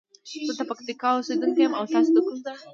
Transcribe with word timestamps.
زه 0.47 0.53
د 0.59 0.61
پکتیکا 0.69 1.09
اوسیدونکی 1.13 1.61
یم 1.63 1.73
او 1.79 1.85
تاسو 1.93 2.09
د 2.13 2.17
کوم 2.25 2.37
ځاي؟ 2.45 2.57